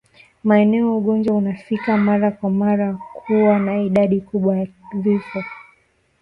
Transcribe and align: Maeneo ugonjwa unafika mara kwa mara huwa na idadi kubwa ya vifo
Maeneo 0.43 0.97
ugonjwa 0.97 1.35
unafika 1.35 1.97
mara 1.97 2.31
kwa 2.31 2.49
mara 2.49 2.97
huwa 3.27 3.59
na 3.59 3.81
idadi 3.81 4.21
kubwa 4.21 4.57
ya 4.57 4.67
vifo 4.93 5.43